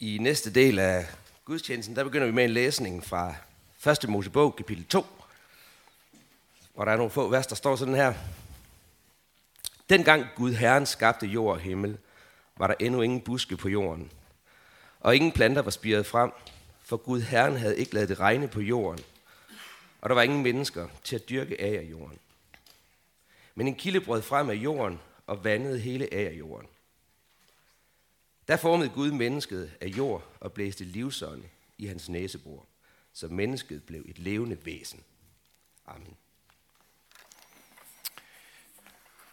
[0.00, 1.06] I næste del af
[1.44, 3.34] gudstjenesten, der begynder vi med en læsning fra
[3.90, 4.08] 1.
[4.08, 5.06] Mosebog, kapitel 2,
[6.74, 8.14] hvor der er nogle få vers, der står sådan her.
[9.88, 11.98] Dengang Gud Herren skabte jord og himmel,
[12.56, 14.10] var der endnu ingen buske på jorden,
[15.00, 16.30] og ingen planter var spiret frem,
[16.82, 19.04] for Gud Herren havde ikke lavet det regne på jorden,
[20.00, 22.18] og der var ingen mennesker til at dyrke af jorden.
[23.54, 26.68] Men en kilde brød frem af jorden og vandede hele af jorden.
[28.48, 31.44] Der formede Gud mennesket af jord og blæste livsånd
[31.78, 32.66] i hans næsebor,
[33.12, 35.04] så mennesket blev et levende væsen.
[35.86, 36.16] Amen.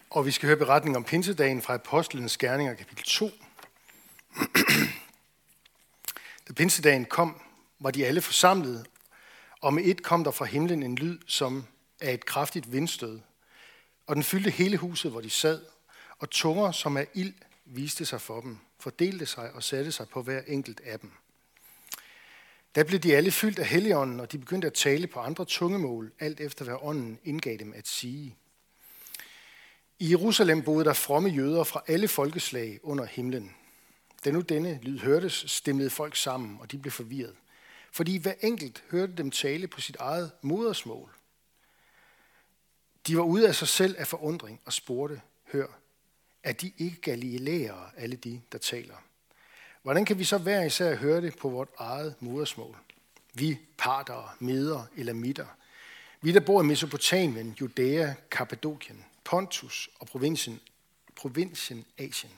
[0.09, 3.31] Og vi skal høre beretningen om pinsedagen fra Apostlenes Gerninger, kapitel 2.
[6.47, 7.41] da pinsedagen kom,
[7.79, 8.87] var de alle forsamlet,
[9.61, 11.67] og med et kom der fra himlen en lyd, som
[12.01, 13.19] af et kraftigt vindstød.
[14.07, 15.65] Og den fyldte hele huset, hvor de sad,
[16.19, 17.33] og tunger, som af ild,
[17.65, 21.11] viste sig for dem, fordelte sig og satte sig på hver enkelt af dem.
[22.75, 26.11] Da blev de alle fyldt af helligånden, og de begyndte at tale på andre tungemål,
[26.19, 28.35] alt efter hvad ånden indgav dem at sige.
[29.99, 33.55] I Jerusalem boede der fromme jøder fra alle folkeslag under himlen.
[34.25, 37.35] Da nu denne lyd hørtes, stemlede folk sammen, og de blev forvirret.
[37.91, 41.09] Fordi hver enkelt hørte dem tale på sit eget modersmål.
[43.07, 45.67] De var ude af sig selv af forundring og spurgte, hør,
[46.43, 48.95] er de ikke galileere, alle de, der taler?
[49.81, 52.77] Hvordan kan vi så hver især høre det på vort eget modersmål?
[53.33, 55.45] Vi parter, meder eller midter.
[56.21, 60.59] Vi, der bor i Mesopotamien, Judæa, Kappadokien, Pontus og provinsen,
[61.15, 62.31] provinsen Asien.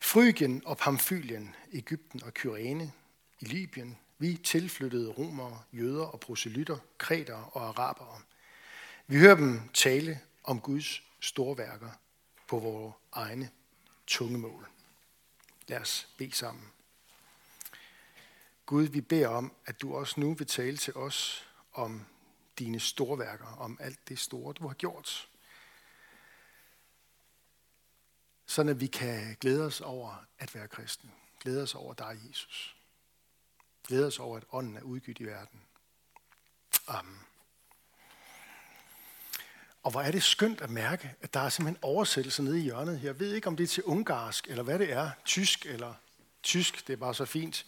[0.00, 2.92] Frygien og Pamfylien, Ægypten og Kyrene,
[3.40, 8.20] i Libyen, vi tilflyttede romere, jøder og proselytter, kreter og arabere.
[9.06, 11.90] Vi hører dem tale om Guds storværker
[12.54, 13.50] på vores egne
[14.06, 14.68] tungemål.
[15.68, 16.72] Lad os bede sammen.
[18.66, 22.06] Gud, vi beder om, at du også nu vil tale til os om
[22.58, 25.28] dine storværker, om alt det store, du har gjort.
[28.46, 31.10] Sådan at vi kan glæde os over at være kristne.
[31.40, 32.76] Glæde os over dig, Jesus.
[33.86, 35.60] Glæde os over, at ånden er udgivet i verden.
[36.86, 37.20] Amen.
[39.84, 43.00] Og hvor er det skønt at mærke, at der er simpelthen oversættelse nede i hjørnet.
[43.02, 45.10] Jeg ved ikke, om det er til ungarsk, eller hvad det er.
[45.24, 45.94] Tysk, eller
[46.42, 47.66] tysk, det er bare så fint.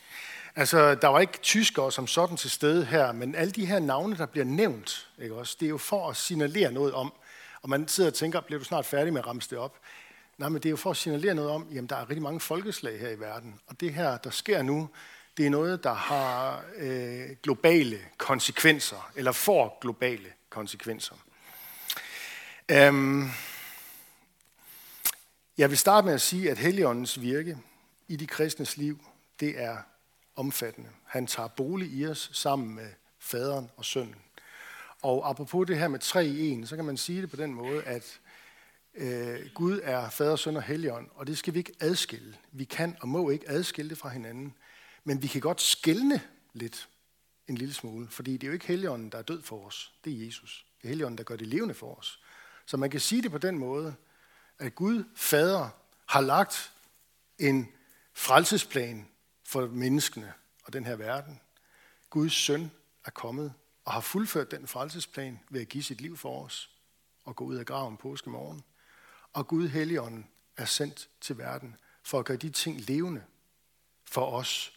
[0.56, 4.16] Altså, der var ikke tyskere som sådan til stede her, men alle de her navne,
[4.16, 7.12] der bliver nævnt, ikke også, det er jo for at signalere noget om,
[7.62, 9.78] og man sidder og tænker, bliver du snart færdig med at ramse det op?
[10.38, 12.41] Nej, men det er jo for at signalere noget om, jamen der er rigtig mange
[12.41, 14.88] folkeslag her i verden, og det her, der sker nu,
[15.37, 21.15] det er noget, der har øh, globale konsekvenser, eller får globale konsekvenser.
[22.71, 23.28] Øhm,
[25.59, 27.59] jeg vil starte med at sige, at Helligåndens virke
[28.09, 29.04] i de kristnes liv,
[29.41, 29.77] det er
[30.37, 30.91] omfattende.
[31.04, 32.88] Han tager bolig i os sammen med
[33.19, 34.16] faderen og sønnen.
[35.03, 37.54] Og apropos det her med tre i en, så kan man sige det på den
[37.54, 38.21] måde, at
[38.94, 42.37] øh, Gud er fader, søn og helligånd, og det skal vi ikke adskille.
[42.53, 44.54] Vi kan og må ikke adskille det fra hinanden,
[45.04, 46.21] men vi kan godt skælne
[46.53, 46.88] lidt
[47.48, 49.93] en lille smule, fordi det er jo ikke helligånden, der er død for os.
[50.04, 50.66] Det er Jesus.
[50.78, 52.21] Det er helligånden, der gør det levende for os.
[52.66, 53.94] Så man kan sige det på den måde,
[54.59, 55.69] at Gud, fader,
[56.06, 56.72] har lagt
[57.38, 57.72] en
[58.12, 59.09] frelsesplan
[59.44, 60.32] for menneskene
[60.65, 61.41] og den her verden.
[62.10, 62.71] Guds søn
[63.04, 63.53] er kommet
[63.84, 66.71] og har fuldført den frelsesplan ved at give sit liv for os
[67.25, 68.65] og gå ud af graven påske morgen.
[69.33, 73.25] Og Gud Helligånden er sendt til verden for at gøre de ting levende
[74.04, 74.72] for os,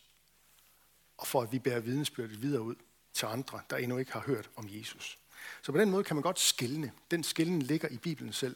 [1.17, 2.75] og for at vi bærer vidensbyrdet videre ud
[3.13, 5.17] til andre, der endnu ikke har hørt om Jesus.
[5.61, 6.91] Så på den måde kan man godt skille.
[7.11, 8.55] Den skillen ligger i Bibelen selv,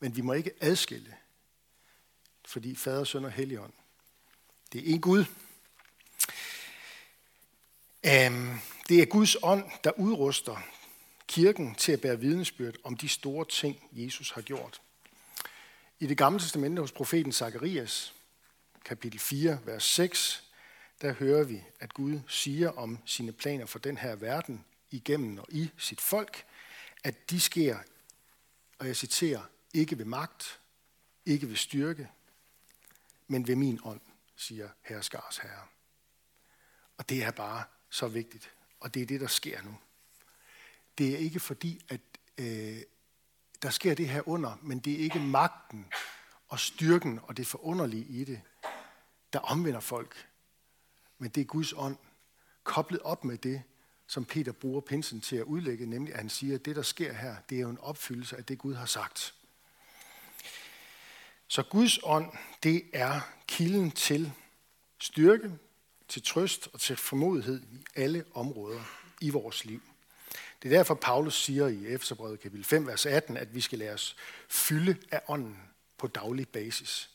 [0.00, 1.16] men vi må ikke adskille,
[2.44, 3.72] fordi Fader, Søn og Helligånd,
[4.72, 5.24] det er en Gud.
[8.06, 10.56] Øhm, det er Guds ånd, der udruster
[11.26, 14.80] kirken til at bære vidensbyrd om de store ting, Jesus har gjort.
[16.00, 18.14] I det gamle testamente hos profeten Zakarias,
[18.84, 20.44] kapitel 4, vers 6,
[21.02, 25.46] der hører vi, at Gud siger om sine planer for den her verden igennem og
[25.48, 26.44] i sit folk,
[27.04, 27.78] at de sker,
[28.78, 29.42] og jeg citerer,
[29.74, 30.60] ikke ved magt,
[31.26, 32.08] ikke ved styrke,
[33.26, 34.00] men ved min ånd,
[34.36, 35.66] siger herskars herre.
[36.96, 38.50] Og det er bare så vigtigt,
[38.80, 39.78] og det er det, der sker nu.
[40.98, 42.00] Det er ikke fordi, at
[42.38, 42.82] øh,
[43.62, 45.86] der sker det her under, men det er ikke magten
[46.48, 48.40] og styrken og det forunderlige i det,
[49.32, 50.28] der omvender folk.
[51.18, 51.96] Men det er Guds ånd,
[52.64, 53.62] koblet op med det,
[54.06, 57.12] som Peter bruger pinsen til at udlægge, nemlig at han siger, at det, der sker
[57.12, 59.34] her, det er jo en opfyldelse af det, Gud har sagt.
[61.48, 62.32] Så Guds ånd,
[62.62, 64.32] det er kilden til
[64.98, 65.52] styrke,
[66.08, 68.80] til trøst og til formodighed i alle områder
[69.20, 69.82] i vores liv.
[70.62, 73.92] Det er derfor, Paulus siger i Efterbrevet kapitel 5, vers 18, at vi skal lade
[73.92, 74.16] os
[74.48, 75.58] fylde af ånden
[75.98, 77.10] på daglig basis.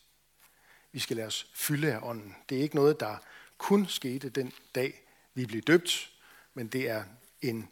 [0.92, 2.36] Vi skal lade os fylde af ånden.
[2.48, 3.16] Det er ikke noget, der
[3.58, 5.02] kun skete den dag,
[5.34, 6.10] vi blev døbt,
[6.58, 7.04] men det er
[7.42, 7.68] en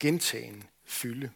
[0.00, 1.30] gentagen fylde.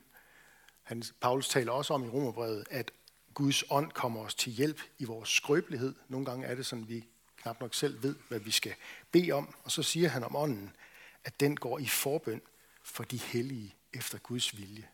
[0.83, 2.91] Han, Paulus taler også om i Romerbrevet, at
[3.35, 5.95] Guds ånd kommer os til hjælp i vores skrøbelighed.
[6.09, 7.05] Nogle gange er det sådan, at vi
[7.37, 8.75] knap nok selv ved, hvad vi skal
[9.13, 9.55] bede om.
[9.65, 10.77] Og så siger han om ånden,
[11.25, 12.41] at den går i forbøn
[12.83, 14.89] for de hellige efter Guds vilje.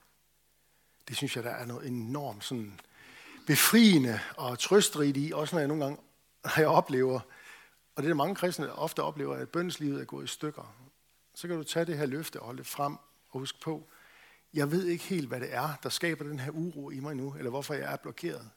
[1.08, 2.80] Det synes jeg, der er noget enormt sådan
[3.46, 6.02] befriende og trøstrigt i, også når jeg nogle gange
[6.44, 7.20] når jeg oplever,
[7.96, 10.88] og det er mange kristne ofte oplever, at bøndeslivet er gået i stykker.
[11.38, 12.93] Så kan du tage det her løfte og holde det frem
[13.31, 13.88] og huske på,
[14.55, 17.35] jeg ved ikke helt, hvad det er, der skaber den her uro i mig nu,
[17.35, 18.50] eller hvorfor jeg er blokeret.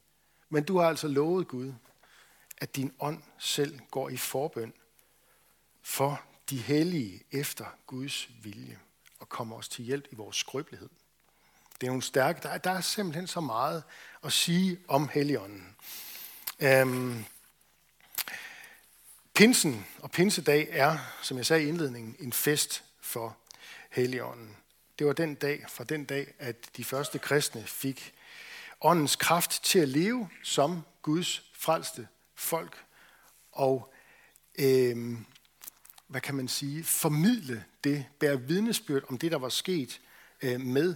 [0.50, 1.74] Men du har altså lovet Gud,
[2.57, 4.74] at din ånd selv går i forbøn
[5.81, 8.80] for de hellige efter Guds vilje
[9.19, 10.89] og kommer os til hjælp i vores skrøbelighed.
[11.81, 13.83] Det er nogle stærke, der er, der er simpelthen så meget
[14.24, 15.75] at sige om Helligånden.
[16.60, 17.25] Øhm,
[19.33, 23.38] pinsen og pinsedag er, som jeg sagde i indledningen, en fest for
[23.92, 24.57] Helligånden.
[25.00, 28.13] Det var den dag, fra den dag, at de første kristne fik
[28.81, 32.83] åndens kraft til at leve som Guds frelste folk.
[33.51, 33.94] Og
[34.60, 35.18] øh,
[36.07, 40.01] hvad kan man sige, formidle det, bære vidnesbyrd om det, der var sket
[40.42, 40.95] øh, med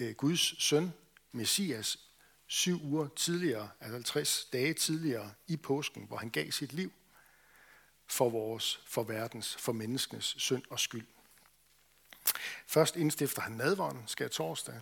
[0.00, 0.92] øh, Guds søn,
[1.32, 1.98] Messias,
[2.46, 6.92] syv uger tidligere, altså 50 dage tidligere i påsken, hvor han gav sit liv
[8.12, 11.06] for vores, for verdens, for menneskenes synd og skyld.
[12.66, 14.80] Først indstifter han nadvånden, skal torsdag.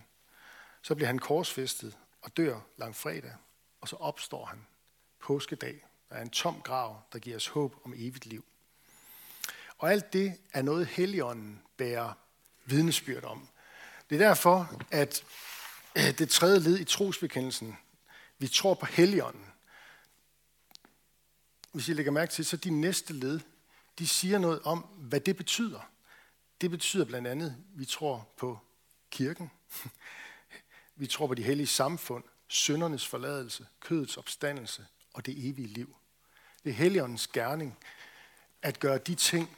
[0.83, 3.33] Så bliver han korsfæstet og dør langfredag.
[3.81, 4.67] Og så opstår han
[5.21, 5.87] påskedag.
[6.09, 8.45] Der er en tom grav, der giver os håb om evigt liv.
[9.79, 12.13] Og alt det er noget, Helligånden bærer
[12.65, 13.49] vidnesbyrd om.
[14.11, 15.25] Det er derfor, at
[15.97, 17.79] øh, det tredje led i trosbekendelsen,
[18.39, 19.50] vi tror på Helligånden.
[21.73, 23.41] Hvis I lægger mærke til, så de næste led,
[23.99, 25.91] de siger noget om, hvad det betyder.
[26.61, 28.59] Det betyder blandt andet, at vi tror på
[29.11, 29.51] kirken.
[30.97, 35.97] Vi tror på de hellige samfund, syndernes forladelse, kødets opstandelse og det evige liv.
[36.65, 37.79] Det er Helligåndens gerning
[38.63, 39.57] at gøre de ting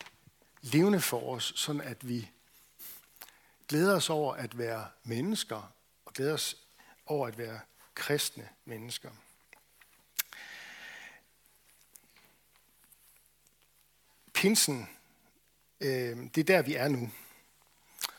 [0.61, 2.31] levende for os, sådan at vi
[3.69, 5.73] glæder os over at være mennesker,
[6.05, 6.57] og glæder os
[7.07, 7.61] over at være
[7.95, 9.11] kristne mennesker.
[14.43, 14.89] Pinsen,
[15.81, 17.11] øh, det er der, vi er nu.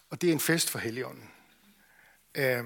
[0.09, 1.29] Og det er en fest for Helligånden.
[2.35, 2.63] Øh,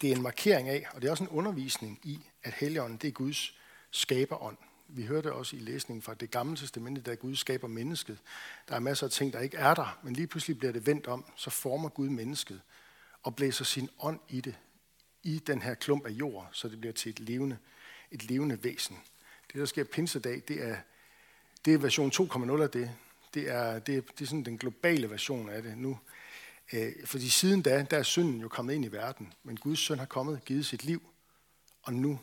[0.00, 3.08] det er en markering af, og det er også en undervisning i, at Helligånden, det
[3.08, 3.58] er Guds
[3.90, 4.56] skaberånd.
[4.88, 8.18] Vi hørte også i læsningen fra det gamle testamente, da Gud skaber mennesket.
[8.68, 11.06] Der er masser af ting, der ikke er der, men lige pludselig bliver det vendt
[11.06, 12.60] om, så former Gud mennesket
[13.22, 14.54] og blæser sin ånd i det,
[15.22, 17.58] i den her klump af jord, så det bliver til et levende,
[18.10, 18.98] et levende væsen.
[19.52, 20.76] Det, der sker pinsedag, det er,
[21.64, 22.90] det er version 2.0 af det.
[23.34, 25.98] Det er, det, er, det er sådan den globale version af det nu.
[26.72, 29.98] Øh, fordi siden da, der er synden jo kommet ind i verden, men Guds søn
[29.98, 31.02] har kommet, givet sit liv,
[31.82, 32.20] og nu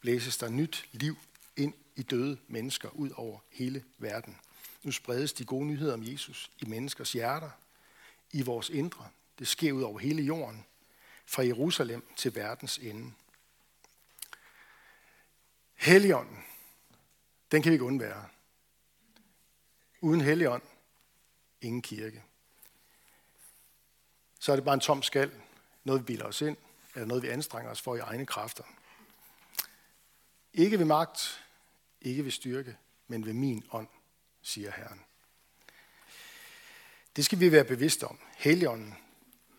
[0.00, 1.16] blæses der nyt liv
[1.56, 4.36] ind i døde mennesker ud over hele verden.
[4.82, 7.50] Nu spredes de gode nyheder om Jesus i menneskers hjerter,
[8.32, 9.08] i vores indre.
[9.38, 10.64] Det sker ud over hele jorden,
[11.26, 13.12] fra Jerusalem til verdens ende.
[15.74, 16.44] Helligånden,
[17.52, 18.24] den kan vi ikke undvære.
[20.04, 20.62] Uden Helligånd,
[21.60, 22.22] ingen kirke.
[24.40, 25.32] Så er det bare en tom skal,
[25.84, 26.56] noget vi bilder os ind,
[26.94, 28.64] eller noget vi anstrenger os for i egne kræfter.
[30.52, 31.44] Ikke ved magt,
[32.00, 33.88] ikke ved styrke, men ved min ånd,
[34.42, 35.00] siger Herren.
[37.16, 38.18] Det skal vi være bevidste om.
[38.36, 38.94] Helligånden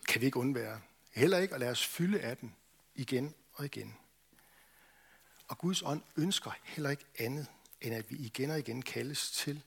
[0.08, 0.80] kan vi ikke undvære.
[1.10, 2.56] Heller ikke at lade os fylde af den
[2.94, 3.96] igen og igen.
[5.48, 7.46] Og Guds ånd ønsker heller ikke andet,
[7.80, 9.62] end at vi igen og igen kaldes til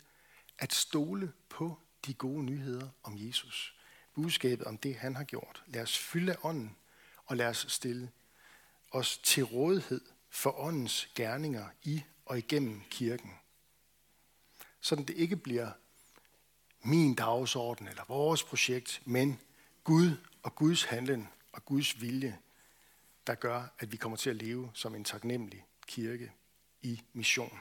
[0.60, 3.76] at stole på de gode nyheder om Jesus.
[4.14, 5.64] Budskabet om det, han har gjort.
[5.68, 6.76] Lad os fylde ånden,
[7.26, 8.12] og lad os stille
[8.92, 13.32] os til rådighed for åndens gerninger i og igennem kirken.
[14.82, 15.72] Sådan det ikke bliver
[16.82, 19.40] min dagsorden eller vores projekt, men
[19.84, 22.38] Gud og Guds handling og Guds vilje,
[23.28, 26.32] der gør, at vi kommer til at leve som en taknemmelig kirke
[26.82, 27.60] i mission.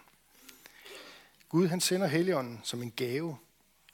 [1.49, 3.39] Gud han sender Helligånden som en gave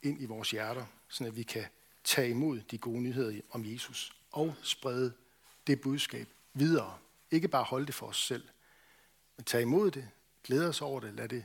[0.03, 1.65] ind i vores hjerter, så at vi kan
[2.05, 5.13] tage imod de gode nyheder om Jesus og sprede
[5.67, 6.99] det budskab videre.
[7.31, 8.45] Ikke bare holde det for os selv,
[9.37, 10.09] men tage imod det,
[10.45, 11.45] glæde os over det, lad det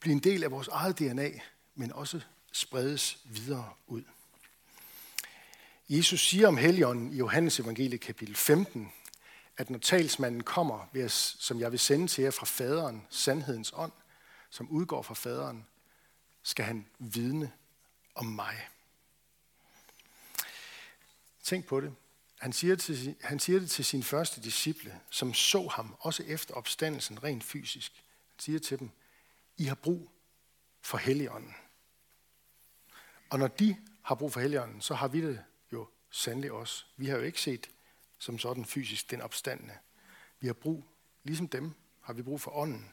[0.00, 1.30] blive en del af vores eget DNA,
[1.74, 2.20] men også
[2.52, 4.02] spredes videre ud.
[5.88, 8.92] Jesus siger om Helligånden i Johannes evangelie kapitel 15,
[9.56, 11.08] at når talsmanden kommer,
[11.38, 13.92] som jeg vil sende til jer fra faderen, sandhedens ånd,
[14.50, 15.66] som udgår fra faderen,
[16.42, 17.52] skal han vidne
[18.14, 18.68] om mig.
[21.42, 21.94] Tænk på det.
[22.38, 26.22] Han siger, det til, han siger det til sin første disciple, som så ham, også
[26.22, 27.92] efter opstandelsen rent fysisk.
[28.30, 28.90] Han siger til dem,
[29.56, 30.10] I har brug
[30.80, 31.54] for Helligånden.
[33.30, 36.84] Og når de har brug for Helligånden, så har vi det jo sandelig også.
[36.96, 37.70] Vi har jo ikke set
[38.18, 39.78] som sådan fysisk den opstandende.
[40.40, 40.84] Vi har brug,
[41.22, 42.92] ligesom dem, har vi brug for ånden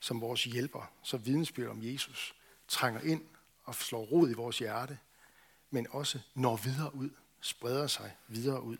[0.00, 2.34] som vores hjælper, så vidensbyrd om Jesus
[2.68, 3.22] trænger ind
[3.64, 4.98] og slår rod i vores hjerte,
[5.70, 8.76] men også når videre ud, spreder sig videre ud.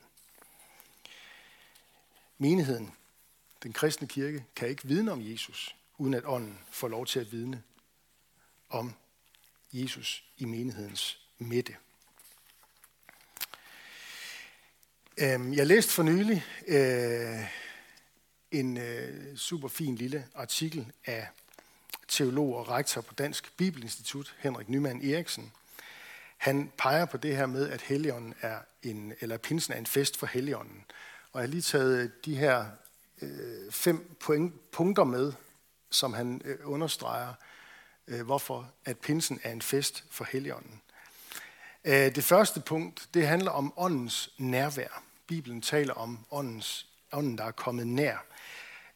[2.38, 2.94] Menigheden,
[3.62, 7.32] den kristne kirke, kan ikke vidne om Jesus, uden at ånden får lov til at
[7.32, 7.62] vidne
[8.68, 8.94] om
[9.72, 11.76] Jesus i menighedens midte.
[15.20, 17.44] Øhm, jeg læste for nylig øh,
[18.50, 21.28] en øh, super fin lille artikel af
[22.08, 25.52] teolog og rektor på Dansk Bibelinstitut, Henrik Nyman Eriksen.
[26.36, 30.16] Han peger på det her med, at Helligånden er en, eller pinsen er en fest
[30.16, 30.84] for Helligånden.
[31.32, 32.66] Og jeg har lige taget øh, de her
[33.22, 35.32] øh, fem point, punkter med,
[35.90, 37.32] som han øh, understreger,
[38.08, 40.80] øh, hvorfor at pinsen er en fest for Helligånden.
[41.84, 45.02] Øh, det første punkt, det handler om åndens nærvær.
[45.26, 48.24] Bibelen taler om åndens, ånden, der er kommet nær.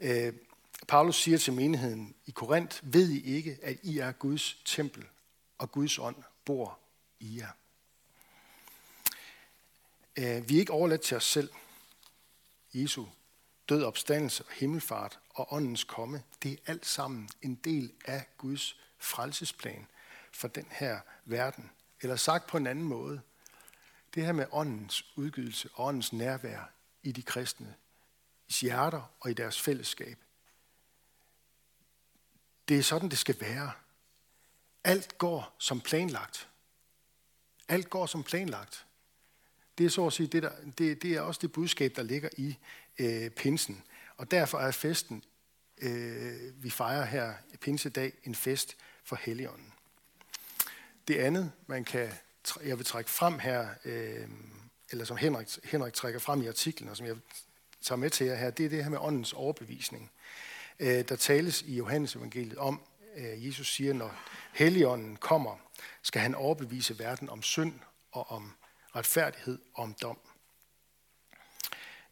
[0.02, 0.32] Øh,
[0.88, 5.04] Paulus siger til menigheden i Korinth, ved I ikke, at I er Guds tempel,
[5.58, 6.78] og Guds ånd bor
[7.20, 7.50] i jer.
[10.16, 11.50] Øh, vi er ikke overladt til os selv.
[12.74, 13.06] Jesu
[13.68, 18.76] død opstandelse og himmelfart og åndens komme, det er alt sammen en del af Guds
[18.98, 19.86] frelsesplan
[20.32, 21.70] for den her verden.
[22.00, 23.20] Eller sagt på en anden måde,
[24.14, 26.70] det her med åndens udgydelse åndens nærvær
[27.02, 27.74] i de kristne
[28.60, 30.18] hjerter og i deres fællesskab.
[32.68, 33.72] Det er sådan, det skal være.
[34.84, 36.48] Alt går som planlagt.
[37.68, 38.86] Alt går som planlagt.
[39.78, 42.28] Det er så at sige, det, der, det, det er også det budskab, der ligger
[42.36, 42.58] i
[42.98, 43.82] øh, pinsen.
[44.16, 45.24] Og derfor er festen,
[45.78, 49.72] øh, vi fejrer her i pinsedag, en fest for Helligånden.
[51.08, 52.12] Det andet, man kan,
[52.64, 54.28] jeg vil trække frem her, øh,
[54.90, 57.16] eller som Henrik, Henrik trækker frem i artiklen, og som jeg
[57.82, 60.10] tager med til jer her, det er det her med åndens overbevisning.
[60.80, 62.80] Øh, der tales i Johannes evangeliet om,
[63.16, 64.14] øh, Jesus siger, når
[64.52, 65.56] Helligånden kommer,
[66.02, 67.74] skal han overbevise verden om synd
[68.12, 68.52] og om
[68.96, 70.18] retfærdighed og om dom.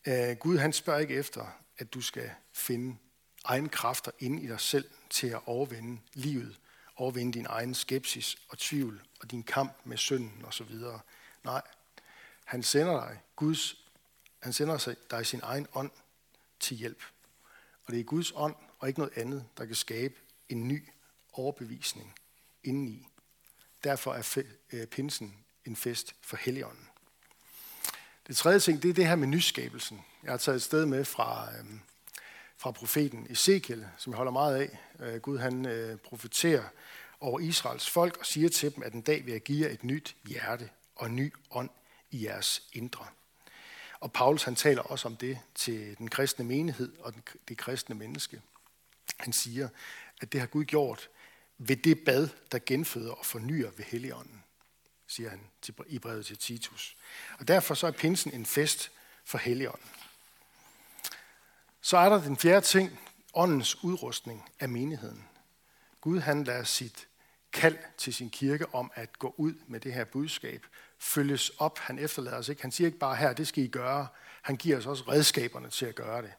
[0.07, 1.47] Øh, Gud han spørger ikke efter,
[1.79, 2.97] at du skal finde
[3.45, 6.57] egen kræfter inde i dig selv til at overvinde livet,
[6.97, 10.75] overvinde din egen skepsis og tvivl og din kamp med synden osv.
[11.45, 11.63] Nej,
[12.45, 13.90] han sender dig Guds
[14.41, 15.91] han sender dig sin egen ånd
[16.61, 17.03] til hjælp.
[17.87, 20.15] Og det er Guds ånd og ikke noget andet, der kan skabe
[20.49, 20.89] en ny
[21.33, 22.15] overbevisning
[22.65, 23.07] indeni.
[23.85, 24.43] Derfor er
[24.73, 26.89] øh, pinsen en fest for Helligånden.
[28.27, 30.05] Det tredje ting, det er det her med nyskabelsen.
[30.23, 31.65] Jeg har taget et sted med fra, øh,
[32.57, 34.79] fra profeten Ezekiel, som jeg holder meget af.
[35.01, 36.65] Øh, Gud han øh, profeterer
[37.21, 39.85] over Israels folk og siger til dem, at en dag vil jeg give jer et
[39.85, 41.71] nyt hjerte og en ny ånd
[42.11, 43.07] i jeres indre.
[44.01, 47.15] Og Paulus han taler også om det til den kristne menighed og
[47.49, 48.43] det kristne menneske.
[49.17, 49.69] Han siger,
[50.21, 51.09] at det har Gud gjort
[51.59, 54.45] ved det bad, der genføder og fornyer ved Helligånden,
[55.07, 55.41] siger han
[55.87, 56.97] i brevet til Titus.
[57.39, 58.91] Og derfor så er pinsen en fest
[59.25, 59.89] for Helligånden.
[61.81, 63.01] Så er der den fjerde ting,
[63.35, 65.29] åndens udrustning af menigheden.
[66.01, 67.09] Gud han lader sit
[67.53, 70.67] kald til sin kirke om at gå ud med det her budskab,
[70.99, 71.79] følges op.
[71.79, 72.63] Han efterlader os ikke.
[72.63, 74.07] Han siger ikke bare her, det skal I gøre.
[74.43, 76.33] Han giver os også redskaberne til at gøre det.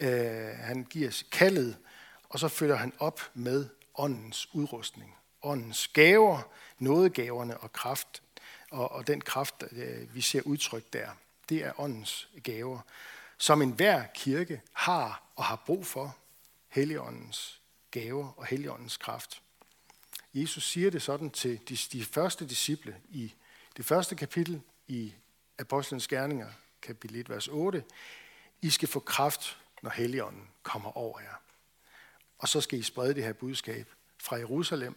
[0.00, 1.76] Øh, han giver os kaldet,
[2.28, 5.16] og så følger han op med åndens udrustning.
[5.42, 8.22] Åndens gaver, nådegaverne og kraft.
[8.70, 11.08] Og, og den kraft, øh, vi ser udtrykt der,
[11.48, 12.80] det er åndens gaver,
[13.38, 16.16] som enhver kirke har og har brug for.
[16.68, 19.42] Helligåndens gaver og Helligåndens kraft.
[20.34, 23.34] Jesus siger det sådan til de, de første disciple i
[23.76, 25.14] det første kapitel i
[25.58, 26.48] Apostlenes Gerninger,
[26.82, 27.84] kapitel 1, vers 8.
[28.62, 31.34] I skal få kraft, når Helligånden kommer over jer.
[32.38, 34.96] Og så skal I sprede det her budskab fra Jerusalem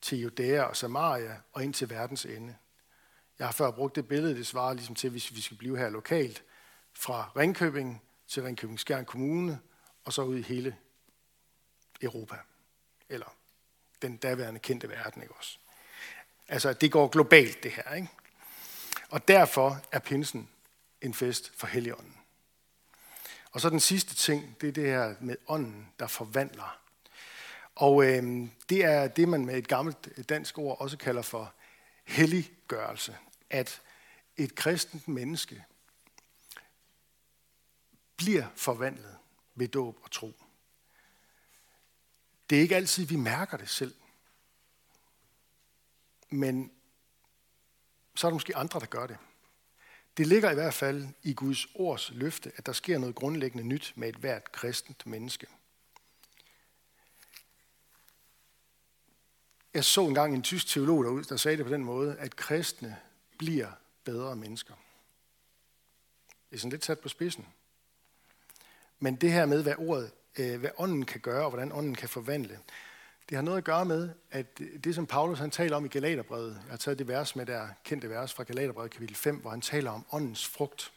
[0.00, 2.56] til Judæa og Samaria og ind til verdens ende.
[3.38, 5.88] Jeg har før brugt det billede, det svarer ligesom til, hvis vi skal blive her
[5.88, 6.44] lokalt,
[6.92, 9.60] fra Ringkøbing til Ringkøbing Skjern Kommune,
[10.04, 10.76] og så ud i hele
[12.02, 12.36] Europa.
[13.08, 13.36] Eller
[14.02, 15.22] den daværende kendte verden.
[15.22, 15.58] Ikke også?
[16.48, 17.94] Altså, det går globalt, det her.
[17.94, 18.08] Ikke?
[19.08, 20.48] Og derfor er pinsen
[21.00, 22.16] en fest for Helligånden.
[23.52, 26.78] Og så den sidste ting, det er det her med ånden, der forvandler.
[27.74, 31.54] Og øh, det er det, man med et gammelt dansk ord også kalder for
[32.04, 33.16] helliggørelse.
[33.50, 33.80] At
[34.36, 35.64] et kristent menneske
[38.16, 39.16] bliver forvandlet
[39.54, 40.41] ved dåb og tro.
[42.52, 43.94] Det er ikke altid, vi mærker det selv.
[46.30, 46.72] Men
[48.14, 49.18] så er der måske andre, der gør det.
[50.16, 53.92] Det ligger i hvert fald i Guds ords løfte, at der sker noget grundlæggende nyt
[53.96, 55.46] med et hvert kristent menneske.
[59.74, 63.00] Jeg så engang en tysk teolog derude, der sagde det på den måde, at kristne
[63.38, 63.72] bliver
[64.04, 64.74] bedre mennesker.
[66.50, 67.46] Det er sådan lidt sat på spidsen.
[68.98, 72.08] Men det her med, hvad ordet, Øh, hvad ånden kan gøre, og hvordan ånden kan
[72.08, 72.58] forvandle,
[73.28, 76.52] det har noget at gøre med, at det som Paulus han taler om i Galaterbrevet,
[76.64, 79.60] jeg har taget det vers med der kendte vers fra Galaterbrevet kapitel 5, hvor han
[79.60, 80.92] taler om åndens frugt.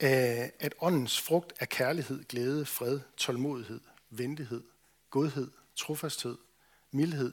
[0.00, 4.62] Øh, at åndens frugt er kærlighed, glæde, fred, tålmodighed, venlighed,
[5.10, 6.38] godhed, trofasthed,
[6.90, 7.32] mildhed,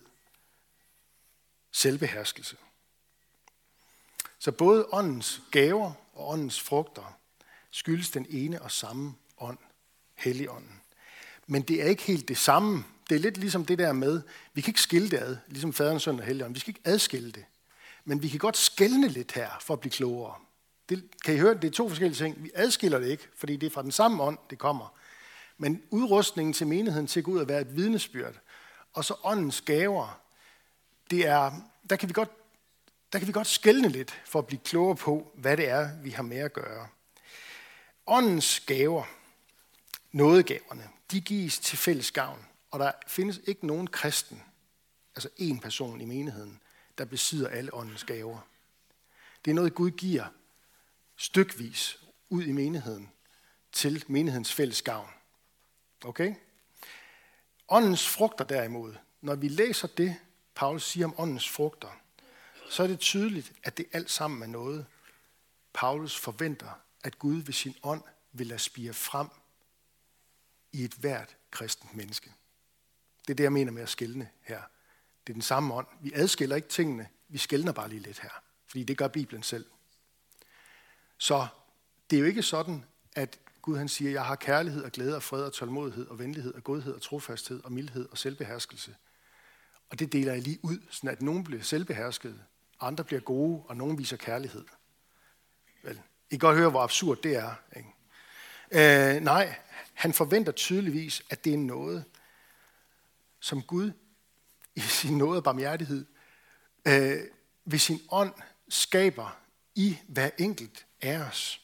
[1.72, 2.58] selvbeherskelse.
[4.40, 7.18] Så både åndens gaver og åndens frugter
[7.72, 9.58] skyldes den ene og samme ånd,
[10.16, 10.82] Helligånden.
[11.48, 12.84] Men det er ikke helt det samme.
[13.10, 14.22] Det er lidt ligesom det der med,
[14.54, 16.56] vi kan ikke skille det ad, ligesom faderen, søn og Helligånden.
[16.56, 17.46] Vi skal ikke adskille det.
[18.06, 20.36] Men vi kan godt skælne lidt her, for at blive klogere.
[20.90, 22.44] Det, kan I høre, det er to forskellige ting.
[22.44, 24.94] Vi adskiller det ikke, fordi det er fra den samme ånd, det kommer.
[25.58, 28.34] Men udrustningen til menigheden til at gå ud og være et vidnesbyrd,
[28.94, 30.20] og så åndens gaver,
[31.12, 31.52] det er,
[31.90, 32.30] der kan vi godt,
[33.14, 36.10] der kan vi godt skælne lidt for at blive klogere på, hvad det er, vi
[36.10, 36.88] har med at gøre.
[38.08, 39.04] Åndens gaver,
[40.16, 44.44] nådegaverne, de gives til fælles gavn, og der findes ikke nogen kristen,
[45.16, 46.62] altså en person i menigheden,
[46.98, 48.40] der besidder alle åndens gaver.
[49.46, 50.26] Det er noget, Gud giver
[51.18, 52.00] stykvis
[52.30, 53.12] ud i menigheden
[53.72, 55.10] til menighedens fælles gavn.
[56.06, 56.36] Okay?
[57.70, 60.16] Åndens frugter derimod, når vi læser det,
[60.56, 62.00] Paulus siger om åndens frugter,
[62.70, 64.86] så er det tydeligt, at det alt sammen er noget,
[65.74, 69.28] Paulus forventer, at Gud ved sin ånd vil lade spire frem
[70.76, 72.34] i et hvert kristent menneske.
[73.28, 74.62] Det er det, jeg mener med at skille her.
[75.28, 75.88] Det er den samme ånd.
[76.02, 78.30] Vi adskiller ikke tingene, vi skældner bare lige lidt her.
[78.68, 79.66] Fordi det gør Bibelen selv.
[81.18, 81.48] Så
[82.10, 82.86] det er jo ikke sådan,
[83.16, 86.54] at Gud han siger, jeg har kærlighed og glæde og fred og tålmodighed og venlighed
[86.54, 88.96] og godhed og trofasthed og mildhed og selvbeherskelse.
[89.90, 92.44] Og det deler jeg lige ud, sådan at nogen bliver selvbeherskede,
[92.80, 94.66] andre bliver gode, og nogen viser kærlighed.
[95.84, 97.56] Vel, I kan godt høre, hvor absurd det er.
[97.76, 97.90] Ikke?
[99.16, 99.56] Øh, nej,
[99.96, 102.06] han forventer tydeligvis, at det er noget,
[103.40, 103.92] som Gud
[104.76, 106.06] i sin nåde og barmhjertighed
[106.88, 107.20] øh,
[107.66, 108.34] ved sin ånd
[108.70, 109.38] skaber
[109.76, 111.62] i hver enkelt af os.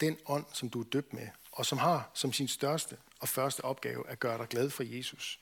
[0.00, 3.64] Den ånd, som du er døbt med, og som har som sin største og første
[3.64, 5.40] opgave at gøre dig glad for Jesus.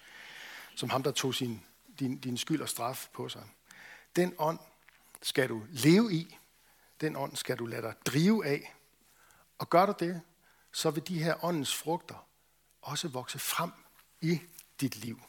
[0.75, 1.63] Som ham, der tog sin,
[1.99, 3.43] din, din skyld og straf på sig.
[4.17, 4.59] Den ånd
[5.23, 6.39] skal du leve i.
[7.01, 8.75] Den ånd skal du lade dig drive af.
[9.59, 10.21] Og gør du det,
[10.73, 12.27] så vil de her åndens frugter
[12.83, 13.71] også vokse frem
[14.21, 14.41] i
[14.81, 15.21] dit liv.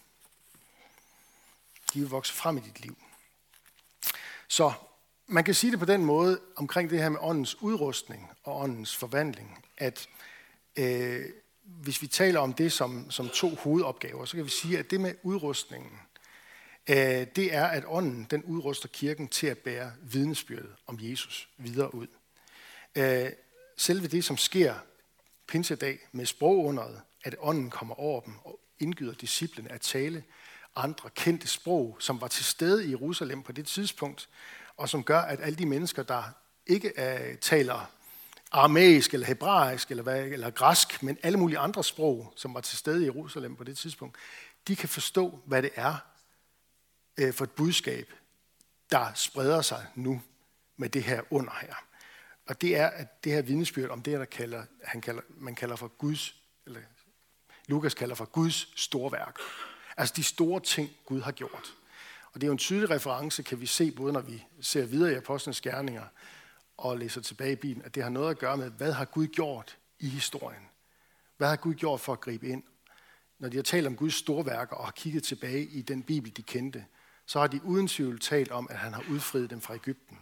[1.93, 2.97] De vil vokse frem i dit liv.
[4.47, 4.73] Så
[5.27, 8.95] man kan sige det på den måde omkring det her med åndens udrustning og åndens
[8.95, 10.07] forvandling, at
[10.75, 11.25] øh,
[11.63, 15.01] hvis vi taler om det som, som to hovedopgaver, så kan vi sige, at det
[15.01, 15.99] med udrustningen,
[16.89, 21.95] øh, det er, at ånden den udruster kirken til at bære vidnesbyrdet om Jesus videre
[21.95, 22.07] ud.
[22.95, 23.29] Øh,
[23.77, 24.75] selve det, som sker
[25.47, 30.23] pinsedag med sprogunderet, at ånden kommer over dem og indgyder disciplene at tale
[30.75, 34.29] andre kendte sprog, som var til stede i Jerusalem på det tidspunkt,
[34.77, 36.23] og som gør, at alle de mennesker, der
[36.67, 37.91] ikke uh, taler
[38.51, 42.77] aramæisk eller hebraisk eller, hvad, eller græsk, men alle mulige andre sprog, som var til
[42.77, 44.17] stede i Jerusalem på det tidspunkt,
[44.67, 45.95] de kan forstå, hvad det er
[47.21, 48.13] uh, for et budskab,
[48.91, 50.21] der spreder sig nu
[50.77, 51.75] med det her under her.
[52.45, 55.75] Og det er at det her vidnesbyrd om det, der kalder, han kalder, man kalder
[55.75, 56.79] for Guds, eller
[57.67, 59.37] Lukas kalder for Guds storværk.
[59.97, 61.75] Altså de store ting, Gud har gjort.
[62.33, 65.11] Og det er jo en tydelig reference, kan vi se, både når vi ser videre
[65.11, 66.03] i Apostlenes Gerninger
[66.77, 69.27] og læser tilbage i Bibelen, at det har noget at gøre med, hvad har Gud
[69.27, 70.69] gjort i historien?
[71.37, 72.63] Hvad har Gud gjort for at gribe ind?
[73.39, 76.43] Når de har talt om Guds storværker og har kigget tilbage i den Bibel, de
[76.43, 76.85] kendte,
[77.25, 80.19] så har de uden tvivl talt om, at han har udfriet dem fra Ægypten.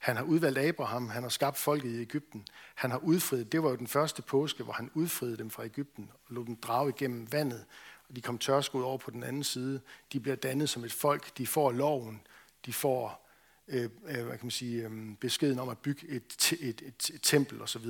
[0.00, 2.46] Han har udvalgt Abraham, han har skabt folket i Ægypten.
[2.74, 6.10] Han har udfriet, det var jo den første påske, hvor han udfriede dem fra Ægypten
[6.12, 7.64] og lod dem drage igennem vandet
[8.10, 9.80] og de kom tørskud over på den anden side.
[10.12, 12.20] De bliver dannet som et folk, de får loven,
[12.66, 13.30] de får
[13.68, 17.20] øh, øh hvad kan man sige, øh, beskeden om at bygge et, et, et, et
[17.22, 17.86] tempel osv.,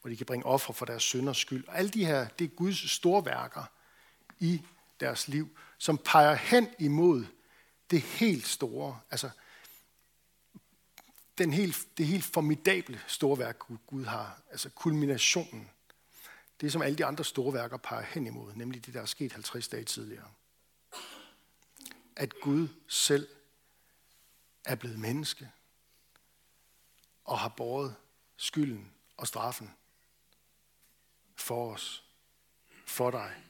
[0.00, 1.68] hvor de kan bringe ofre for deres sønders skyld.
[1.68, 3.62] Og alle de her, det er Guds store værker
[4.38, 4.62] i
[5.00, 7.24] deres liv, som peger hen imod
[7.90, 9.30] det helt store, altså
[11.38, 15.70] den helt, det helt formidable store værk, Gud har, altså kulminationen.
[16.60, 19.32] Det, som alle de andre store værker peger hen imod, nemlig det, der er sket
[19.32, 20.30] 50 dage tidligere.
[22.16, 23.28] At Gud selv
[24.64, 25.50] er blevet menneske
[27.24, 27.96] og har båret
[28.36, 29.74] skylden og straffen
[31.36, 32.04] for os,
[32.86, 33.44] for dig.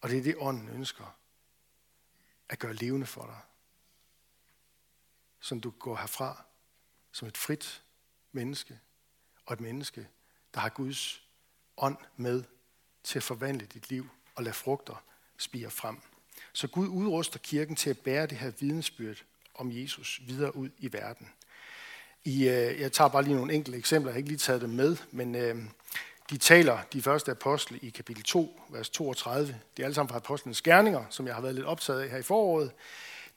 [0.00, 1.16] Og det er det, ånden ønsker
[2.48, 3.40] at gøre levende for dig.
[5.40, 6.44] Som du går herfra
[7.14, 7.82] som et frit
[8.32, 8.78] menneske,
[9.46, 10.06] og et menneske,
[10.54, 11.22] der har Guds
[11.76, 12.42] ånd med
[13.04, 15.02] til at forvandle dit liv og lade frugter
[15.38, 15.96] spire frem.
[16.52, 19.24] Så Gud udruster kirken til at bære det her vidensbyrd
[19.54, 21.28] om Jesus videre ud i verden.
[22.24, 24.70] I, øh, jeg tager bare lige nogle enkelte eksempler, jeg har ikke lige taget dem
[24.70, 25.56] med, men øh,
[26.30, 29.60] de taler, de første apostle, i kapitel 2, vers 32.
[29.76, 32.18] Det er alle sammen fra apostlenes gerninger, som jeg har været lidt optaget af her
[32.18, 32.72] i foråret.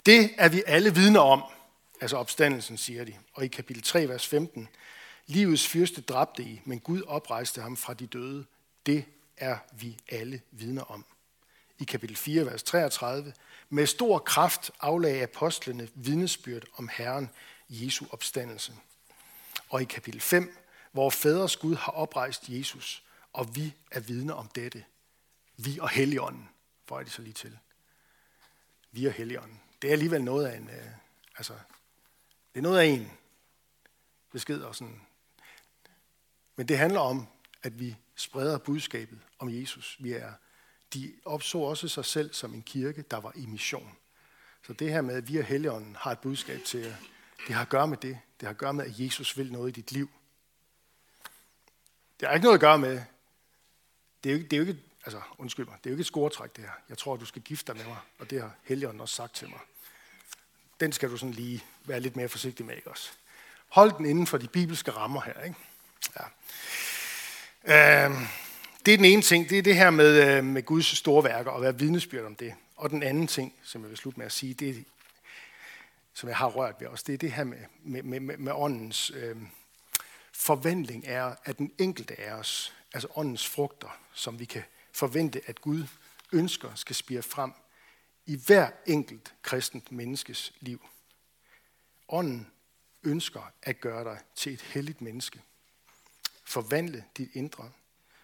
[0.05, 1.43] Det er vi alle vidner om,
[2.01, 3.15] altså opstandelsen, siger de.
[3.33, 4.67] Og i kapitel 3, vers 15.
[5.25, 8.45] Livets fyrste dræbte I, men Gud oprejste ham fra de døde.
[8.85, 9.05] Det
[9.37, 11.05] er vi alle vidner om.
[11.79, 13.33] I kapitel 4, vers 33.
[13.69, 17.29] Med stor kraft aflagde apostlene vidnesbyrd om Herren
[17.69, 18.73] Jesu opstandelse.
[19.69, 20.57] Og i kapitel 5,
[20.91, 24.83] hvor fædres Gud har oprejst Jesus, og vi er vidner om dette.
[25.57, 26.49] Vi og Helligånden,
[26.87, 27.57] får jeg det så lige til.
[28.91, 29.61] Vi og Helligånden.
[29.81, 30.87] Det er alligevel noget af en, øh,
[31.37, 31.53] altså,
[32.57, 33.11] det er noget af en
[34.31, 35.01] besked og sådan.
[36.55, 37.27] Men det handler om,
[37.63, 39.97] at vi spreder budskabet om Jesus.
[39.99, 40.33] Vi er,
[40.93, 43.97] de opså også sig selv som en kirke, der var i mission.
[44.67, 46.95] Så det her med, at vi og Helligånden har et budskab til
[47.47, 48.19] det har at gøre med det.
[48.39, 50.09] Det har at gøre med, at Jesus vil noget i dit liv.
[52.19, 53.01] Det har ikke noget at gøre med,
[54.23, 56.07] det er jo, det er jo ikke, altså undskyld mig, det er jo ikke et
[56.07, 56.71] scoretræk det her.
[56.89, 59.35] Jeg tror, at du skal gifte dig med mig, og det har Helligånden også sagt
[59.35, 59.59] til mig.
[60.79, 63.09] Den skal du sådan lige være lidt mere forsigtig med, ikke også?
[63.67, 65.55] Hold den inden for de bibelske rammer her, ikke?
[66.19, 68.05] Ja.
[68.05, 68.21] Øh,
[68.85, 71.51] det er den ene ting, det er det her med, øh, med Guds store værker,
[71.51, 72.53] og være vidnesbyrd om det.
[72.75, 74.73] Og den anden ting, som jeg vil slutte med at sige, det er,
[76.13, 79.11] som jeg har rørt ved også, det er det her med, med, med, med åndens
[79.15, 79.35] øh,
[80.33, 85.61] forvandling er, at den enkelte af os, altså åndens frugter, som vi kan forvente, at
[85.61, 85.83] Gud
[86.31, 87.51] ønsker skal spire frem
[88.27, 90.87] i hver enkelt kristent menneskes liv.
[92.09, 92.51] Ånden
[93.03, 95.41] ønsker at gøre dig til et helligt menneske.
[96.43, 97.71] Forvandle dit indre.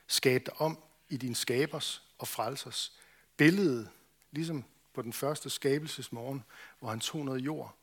[0.08, 2.98] Skab dig om i din skabers og frelsers
[3.38, 3.90] billede,
[4.32, 4.64] ligesom
[4.94, 6.44] på den første skabelsesmorgen,
[6.80, 7.76] hvor han tog noget jord.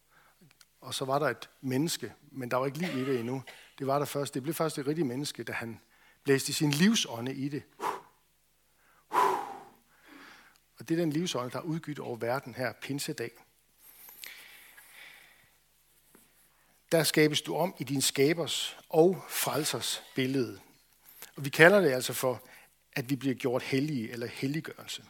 [0.80, 3.42] Og så var der et menneske, men der var ikke liv i det endnu.
[3.78, 4.34] Det var der først.
[4.34, 5.80] Det blev først et rigtigt menneske, da han
[6.24, 7.62] blæste sin livsånde i det.
[10.80, 13.30] Og det er den livsånd, der er udgivet over verden her pinsedag.
[16.92, 20.60] Der skabes du om i din skabers og frelsers billede.
[21.36, 22.42] Og vi kalder det altså for,
[22.92, 25.04] at vi bliver gjort hellige eller helliggørelse.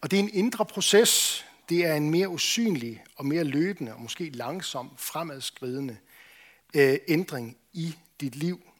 [0.00, 1.44] Og det er en indre proces.
[1.68, 5.98] Det er en mere usynlig og mere løbende og måske langsom fremadskridende
[6.74, 8.72] øh, ændring i dit liv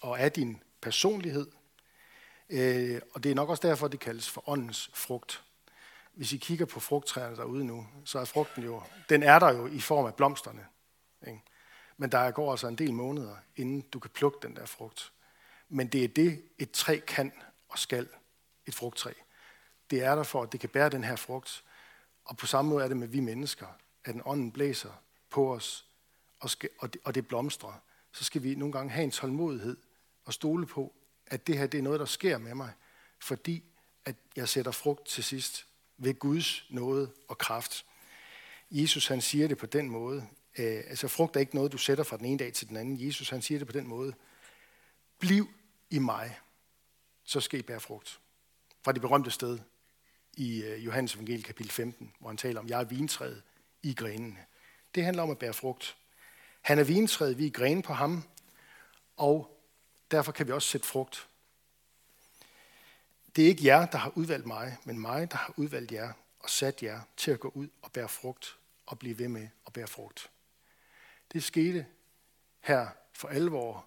[0.00, 1.46] og af din personlighed.
[2.50, 5.44] Øh, og det er nok også derfor, det kaldes for åndens frugt.
[6.12, 9.66] Hvis I kigger på frugttræerne derude nu, så er frugten jo, den er der jo
[9.66, 10.66] i form af blomsterne.
[11.26, 11.42] Ikke?
[11.96, 15.12] Men der går altså en del måneder, inden du kan plukke den der frugt.
[15.68, 17.32] Men det er det, et træ kan
[17.68, 18.08] og skal,
[18.66, 19.12] et frugttræ.
[19.90, 21.64] Det er der for, at det kan bære den her frugt.
[22.24, 23.66] Og på samme måde er det med vi mennesker,
[24.04, 25.86] at den ånden blæser på os,
[26.40, 27.80] og, skal, og, det, og det blomstrer.
[28.12, 29.76] Så skal vi nogle gange have en tålmodighed
[30.24, 30.92] og stole på,
[31.30, 32.72] at det her det er noget, der sker med mig,
[33.18, 33.64] fordi
[34.04, 37.84] at jeg sætter frugt til sidst ved Guds nåde og kraft.
[38.70, 40.26] Jesus han siger det på den måde.
[40.58, 43.06] Øh, altså frugt er ikke noget, du sætter fra den ene dag til den anden.
[43.06, 44.14] Jesus han siger det på den måde.
[45.18, 45.48] Bliv
[45.90, 46.38] i mig,
[47.24, 48.20] så skal I bære frugt.
[48.84, 49.58] Fra det berømte sted
[50.36, 53.42] i øh, Johannes evangelie kapitel 15, hvor han taler om, jeg er vintræet
[53.82, 54.38] i grenene.
[54.94, 55.96] Det handler om at bære frugt.
[56.60, 58.22] Han er vintræet, vi er grene på ham,
[59.16, 59.57] og
[60.10, 61.28] derfor kan vi også sætte frugt.
[63.36, 66.50] Det er ikke jer, der har udvalgt mig, men mig, der har udvalgt jer og
[66.50, 69.86] sat jer til at gå ud og bære frugt og blive ved med at bære
[69.86, 70.30] frugt.
[71.32, 71.86] Det skete
[72.60, 73.86] her for alvor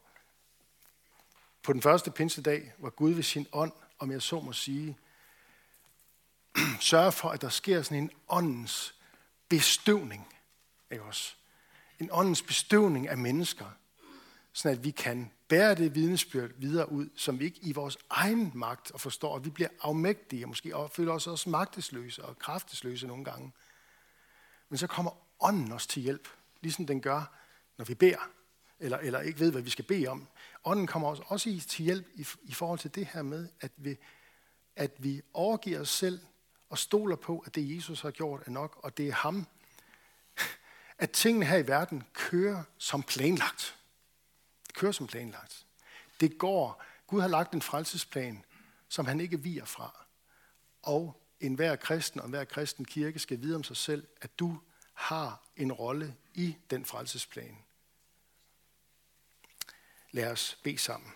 [1.64, 4.98] på den første pinsedag, hvor Gud ved sin ånd, om jeg så må sige,
[6.80, 8.96] sørge for, at der sker sådan en åndens
[9.50, 10.28] bestøvning.
[10.90, 11.38] af os.
[12.00, 13.66] En åndens bestøvning af mennesker,
[14.54, 18.52] sådan at vi kan bære det vidnesbyrd videre ud, som vi ikke i vores egen
[18.56, 23.08] magt og forstår, at vi bliver afmægtige, og måske føler os også magtesløse og kraftesløse
[23.08, 23.52] nogle gange.
[24.70, 26.28] Men så kommer ånden os til hjælp,
[26.62, 27.38] ligesom den gør,
[27.78, 28.30] når vi beder,
[28.80, 30.28] eller, eller ikke ved, hvad vi skal bede om.
[30.66, 33.72] Ånden kommer os også i, til hjælp i, i forhold til det her med, at
[33.78, 33.98] vi,
[34.76, 36.20] at vi overgiver os selv
[36.70, 39.48] og stoler på, at det Jesus har gjort er nok, og det er ham.
[40.98, 43.78] At tingene her i verden kører som planlagt.
[44.72, 45.66] Det kører som planlagt.
[46.20, 46.84] Det går.
[47.08, 48.44] Gud har lagt en frelsesplan,
[48.90, 50.06] som han ikke viger fra.
[50.82, 54.60] Og enhver kristen og enhver kristen kirke skal vide om sig selv, at du
[54.94, 57.58] har en rolle i den frelsesplan.
[60.12, 61.12] Lad os bede sammen.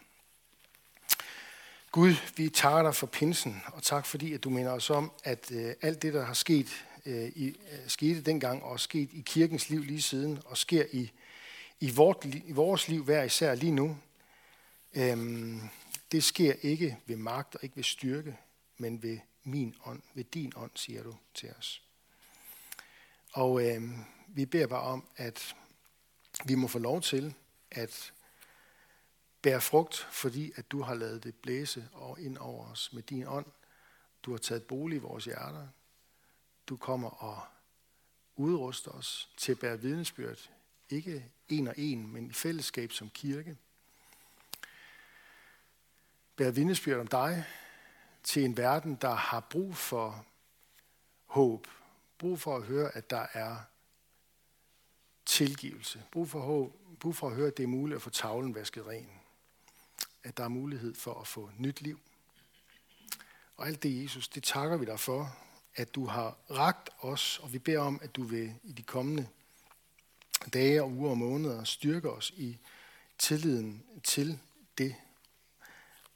[1.92, 5.52] Gud, vi takker dig for pinsen, og tak fordi, at du minder os om, at
[5.52, 9.70] øh, alt det, der har sket, øh, i, øh, skete dengang, og sket i kirkens
[9.70, 11.12] liv lige siden, og sker i,
[11.80, 13.98] i, vort, i vores liv hver især lige nu,
[14.94, 15.62] øhm,
[16.12, 18.38] det sker ikke ved magt og ikke ved styrke,
[18.78, 21.82] men ved min ånd, ved din ånd, siger du til os.
[23.34, 25.56] Og øhm, vi beder bare om, at
[26.46, 27.34] vi må få lov til
[27.72, 28.14] at
[29.42, 33.28] bære frugt, fordi at du har lavet det blæse og ind over os med din
[33.28, 33.46] ånd.
[34.24, 35.68] Du har taget bolig i vores hjerter.
[36.68, 37.42] Du kommer og
[38.36, 40.50] udruster os til at bære vidensbyrd.
[40.90, 43.58] Ikke en og en, men i fællesskab som kirke.
[46.36, 47.46] Bær vidnesbyrd om dig
[48.24, 50.26] til en verden, der har brug for
[51.26, 51.68] håb.
[52.18, 53.58] Brug for at høre, at der er
[55.26, 56.04] tilgivelse.
[56.12, 56.74] Brug for, håb.
[57.00, 59.10] Brug for at høre, at det er muligt at få tavlen vasket ren
[60.26, 62.00] at der er mulighed for at få nyt liv.
[63.58, 65.38] Og alt det, Jesus, det takker vi dig for,
[65.76, 69.28] at du har ragt os, og vi beder om, at du vil i de kommende
[70.50, 72.58] dage og uger og måneder styrke os i
[73.18, 74.40] tilliden til
[74.78, 74.96] det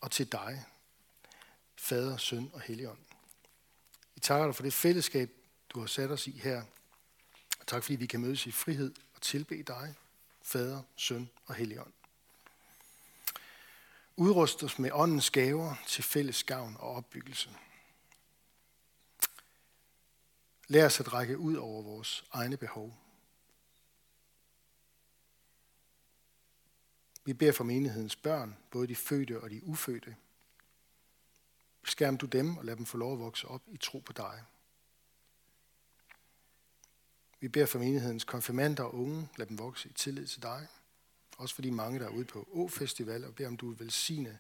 [0.02, 0.66] og til dig,
[1.76, 3.00] Fader, Søn og Helligånd.
[4.16, 5.32] Vi takker dig for det fællesskab,
[5.70, 6.64] du har sat os i her.
[7.60, 9.96] Og tak fordi vi kan mødes i frihed og tilbe dig,
[10.42, 11.94] Fader, Søn og Helligånd.
[14.16, 17.50] Udrust os med åndens gaver til fælles gavn og opbyggelse.
[20.68, 22.98] Lær os at række ud over vores egne behov.
[27.30, 30.16] Vi beder for menighedens børn, både de fødte og de ufødte.
[31.84, 34.44] Skærm du dem og lad dem få lov at vokse op i tro på dig.
[37.40, 40.68] Vi beder for menighedens konfirmander og unge, lad dem vokse i tillid til dig.
[41.38, 44.40] Også for de mange, der er ude på Å-festival, og beder om du vil velsigne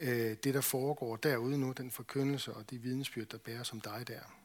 [0.00, 4.08] øh, det, der foregår derude nu, den forkyndelse og de vidensbyrd, der bærer som dig
[4.08, 4.37] der.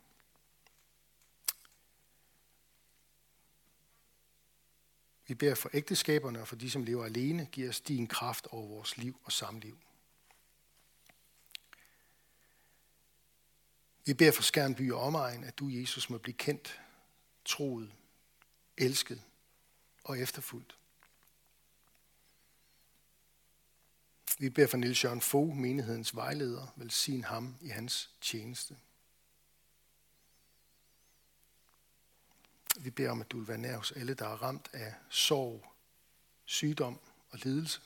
[5.28, 7.46] Vi beder for ægteskaberne og for de, som lever alene.
[7.52, 9.78] Giv os din kraft over vores liv og samliv.
[14.06, 16.82] Vi beder for Skærnby og omegn, at du, Jesus, må blive kendt,
[17.46, 17.92] troet,
[18.78, 19.22] elsket
[20.04, 20.78] og efterfuldt.
[24.40, 28.78] Vi beder for Nils Jørgen Fogh, menighedens vejleder, velsign ham i hans tjeneste.
[32.84, 35.74] Vi beder om, at du vil være nær hos alle, der er ramt af sorg,
[36.46, 37.82] sygdom og lidelse.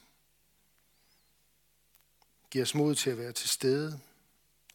[2.50, 4.00] Giv os mod til at være til stede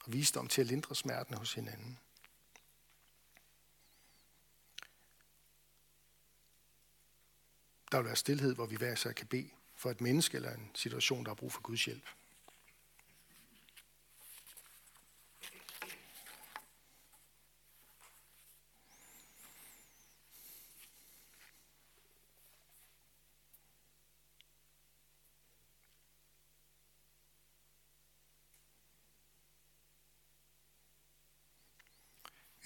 [0.04, 1.98] og visdom til at lindre smerten hos hinanden.
[7.92, 10.70] Der vil være stillhed, hvor vi hver sig kan bede for et menneske eller en
[10.74, 12.08] situation, der har brug for Guds hjælp.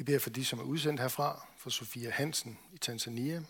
[0.07, 3.43] Beder for de, som er udsendt herfra, for Sofia Hansen i Tanzania,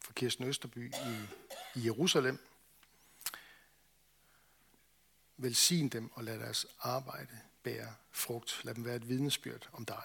[0.00, 1.28] for Kirsten Østerby i,
[1.74, 2.38] i Jerusalem,
[5.40, 8.60] Velsign dem og lad deres arbejde bære frugt.
[8.64, 10.02] Lad dem være et vidnesbyrd om dig.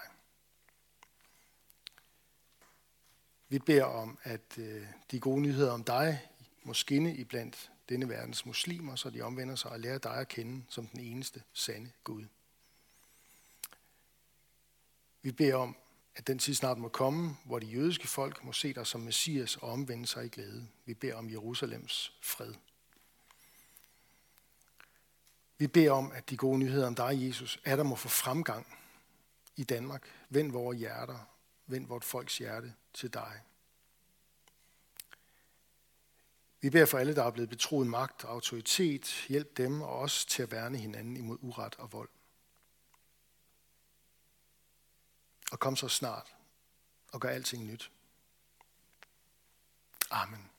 [3.48, 6.28] Vi beder om, at øh, de gode nyheder om dig
[6.62, 10.64] må skinne iblandt denne verdens muslimer, så de omvender sig og lærer dig at kende
[10.68, 12.24] som den eneste sande Gud.
[15.24, 15.76] Vi beder om,
[16.14, 19.56] at den tid snart må komme, hvor de jødiske folk må se dig som Messias
[19.56, 20.68] og omvende sig i glæde.
[20.84, 22.54] Vi beder om Jerusalems fred.
[25.58, 28.66] Vi beder om, at de gode nyheder om dig, Jesus, er der må få fremgang,
[29.56, 30.08] i Danmark.
[30.28, 31.28] Vend vores hjerter.
[31.66, 33.40] Vend vort folks hjerte til dig.
[36.60, 39.24] Vi beder for alle, der er blevet betroet magt og autoritet.
[39.28, 42.08] Hjælp dem og os til at værne hinanden imod uret og vold.
[45.54, 46.36] Og kom så snart
[47.12, 47.90] og gør alting nyt.
[50.10, 50.50] Amen.